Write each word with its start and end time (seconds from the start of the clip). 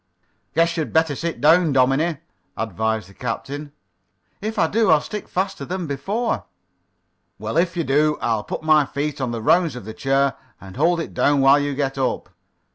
"Guess 0.55 0.77
you'd 0.77 0.91
better 0.93 1.13
sit 1.13 1.39
down, 1.39 1.71
dominie," 1.73 2.17
advised 2.57 3.07
the 3.07 3.13
captain. 3.13 3.71
"If 4.41 4.57
I 4.57 4.65
do, 4.65 4.89
I'll 4.89 4.99
stick 4.99 5.27
faster 5.27 5.63
than 5.63 5.85
before." 5.85 6.45
"Well, 7.37 7.55
if 7.55 7.77
you 7.77 7.83
do 7.83 8.17
I'll 8.19 8.43
put 8.43 8.63
my 8.63 8.83
feet 8.83 9.21
on 9.21 9.29
the 9.29 9.43
rounds 9.43 9.75
of 9.75 9.85
the 9.85 9.93
chair 9.93 10.33
and 10.59 10.75
hold 10.75 10.99
it 11.01 11.13
down 11.13 11.39
while 11.41 11.59
you 11.59 11.75
get 11.75 11.99
up. 11.99 12.29